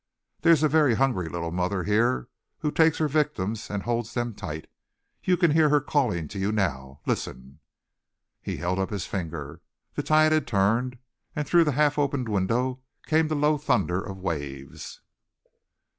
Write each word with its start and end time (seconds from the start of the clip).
There's 0.41 0.63
a 0.63 0.67
very 0.67 0.95
hungry 0.95 1.29
little 1.29 1.51
mother 1.51 1.83
here 1.83 2.27
who 2.61 2.71
takes 2.71 2.97
her 2.97 3.07
victims 3.07 3.69
and 3.69 3.83
holds 3.83 4.15
them 4.15 4.33
tight. 4.33 4.65
You 5.23 5.37
can 5.37 5.51
hear 5.51 5.69
her 5.69 5.79
calling 5.79 6.27
to 6.29 6.39
you 6.39 6.51
now. 6.51 7.01
Listen!" 7.05 7.59
He 8.41 8.57
held 8.57 8.79
up 8.79 8.89
his 8.89 9.05
finger. 9.05 9.61
The 9.93 10.01
tide 10.01 10.31
had 10.31 10.47
turned, 10.47 10.97
and 11.35 11.47
through 11.47 11.65
the 11.65 11.73
half 11.73 11.99
open 11.99 12.23
window 12.23 12.81
came 13.05 13.27
the 13.27 13.35
low 13.35 13.59
thunder 13.59 14.01
of 14.01 14.15
the 14.17 14.23
waves. 14.23 15.01